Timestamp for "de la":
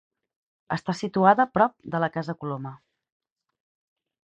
1.97-2.11